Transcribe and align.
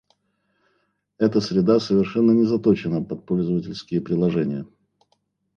Эта 1.19 1.41
среда 1.41 1.79
совершенно 1.79 2.31
не 2.31 2.43
заточена 2.47 3.03
под 3.03 3.23
пользовательские 3.27 4.01
приложения 4.01 4.65